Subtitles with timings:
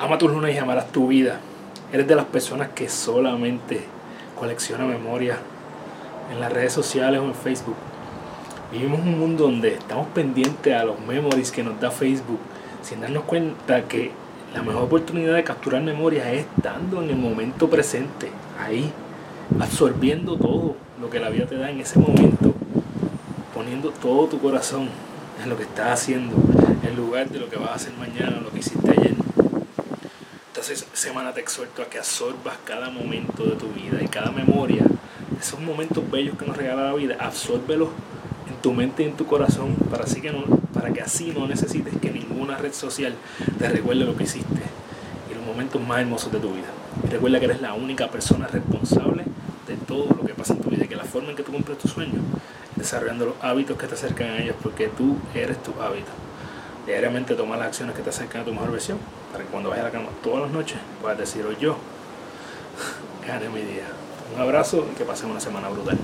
[0.00, 1.40] Ama tus lunes y amarás tu vida.
[1.92, 3.80] Eres de las personas que solamente
[4.38, 5.38] colecciona memoria
[6.32, 7.74] en las redes sociales o en Facebook.
[8.70, 12.38] Vivimos un mundo donde estamos pendientes a los memories que nos da Facebook
[12.80, 14.12] sin darnos cuenta que
[14.54, 18.92] la mejor oportunidad de capturar memorias es estando en el momento presente, ahí,
[19.58, 22.54] absorbiendo todo lo que la vida te da en ese momento,
[23.52, 24.88] poniendo todo tu corazón
[25.42, 26.36] en lo que estás haciendo,
[26.88, 29.27] en lugar de lo que vas a hacer mañana, lo que hiciste ayer.
[30.68, 34.84] Entonces, semana te exhorto a que absorbas cada momento de tu vida y cada memoria,
[35.40, 37.88] esos momentos bellos que nos regala la vida, absórbelos
[38.46, 40.44] en tu mente y en tu corazón para, así que no,
[40.74, 43.14] para que así no necesites que ninguna red social
[43.58, 44.60] te recuerde lo que hiciste
[45.30, 46.68] y los momentos más hermosos de tu vida.
[47.10, 49.24] Recuerda que eres la única persona responsable
[49.66, 51.52] de todo lo que pasa en tu vida y que la forma en que tú
[51.52, 52.22] cumples tus sueños
[52.72, 56.10] es desarrollando los hábitos que te acercan a ellos porque tú eres tu hábito.
[56.88, 58.96] Diariamente toma las acciones que te acercan a tu mejor versión
[59.30, 61.76] para que cuando vayas a la cama todas las noches puedas decir hoy yo
[63.26, 63.84] gané mi día.
[64.34, 65.98] Un abrazo y que pasen una semana brutal.